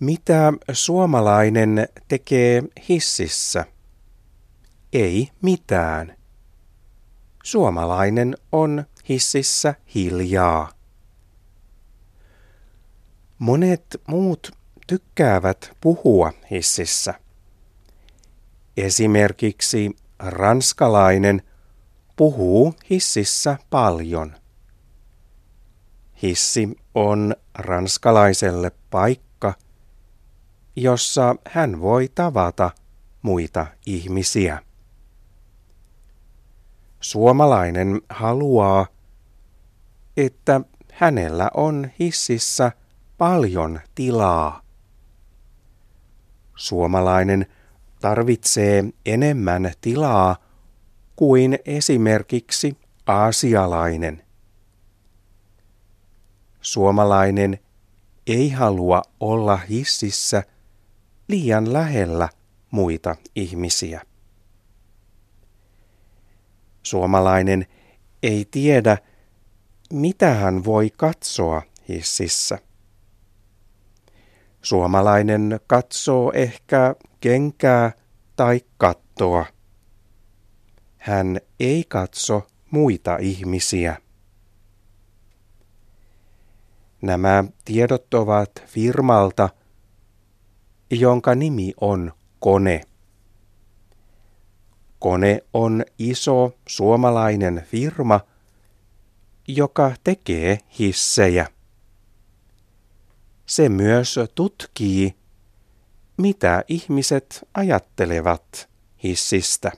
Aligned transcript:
Mitä 0.00 0.52
suomalainen 0.72 1.88
tekee 2.08 2.62
hississä? 2.88 3.64
Ei 4.92 5.30
mitään. 5.42 6.16
Suomalainen 7.44 8.36
on 8.52 8.84
hississä 9.08 9.74
hiljaa. 9.94 10.70
Monet 13.38 14.02
muut 14.08 14.52
tykkäävät 14.86 15.76
puhua 15.80 16.32
hississä. 16.50 17.14
Esimerkiksi 18.76 19.96
ranskalainen 20.18 21.42
puhuu 22.16 22.74
hississä 22.90 23.58
paljon. 23.70 24.36
Hissi 26.22 26.76
on 26.94 27.34
ranskalaiselle 27.54 28.70
paikka, 28.90 29.27
jossa 30.82 31.36
hän 31.48 31.80
voi 31.80 32.08
tavata 32.14 32.70
muita 33.22 33.66
ihmisiä. 33.86 34.62
Suomalainen 37.00 38.00
haluaa, 38.08 38.86
että 40.16 40.60
hänellä 40.92 41.50
on 41.54 41.90
hississä 42.00 42.72
paljon 43.18 43.80
tilaa. 43.94 44.62
Suomalainen 46.56 47.46
tarvitsee 48.00 48.84
enemmän 49.06 49.72
tilaa 49.80 50.36
kuin 51.16 51.58
esimerkiksi 51.64 52.76
aasialainen. 53.06 54.22
Suomalainen 56.60 57.58
ei 58.26 58.50
halua 58.50 59.02
olla 59.20 59.56
hississä 59.56 60.42
liian 61.28 61.72
lähellä 61.72 62.28
muita 62.70 63.16
ihmisiä. 63.34 64.02
Suomalainen 66.82 67.66
ei 68.22 68.48
tiedä, 68.50 68.98
mitä 69.92 70.34
hän 70.34 70.64
voi 70.64 70.90
katsoa 70.96 71.62
hississä. 71.88 72.58
Suomalainen 74.62 75.60
katsoo 75.66 76.32
ehkä 76.34 76.94
kenkää 77.20 77.92
tai 78.36 78.60
kattoa. 78.76 79.46
Hän 80.98 81.40
ei 81.60 81.84
katso 81.88 82.46
muita 82.70 83.16
ihmisiä. 83.16 83.96
Nämä 87.02 87.44
tiedot 87.64 88.14
ovat 88.14 88.50
firmalta, 88.66 89.48
jonka 90.90 91.34
nimi 91.34 91.72
on 91.80 92.12
Kone. 92.40 92.80
Kone 94.98 95.44
on 95.52 95.84
iso 95.98 96.56
suomalainen 96.68 97.66
firma, 97.70 98.20
joka 99.48 99.94
tekee 100.04 100.58
hissejä. 100.78 101.46
Se 103.46 103.68
myös 103.68 104.16
tutkii, 104.34 105.14
mitä 106.16 106.64
ihmiset 106.68 107.48
ajattelevat 107.54 108.68
hissistä. 109.04 109.72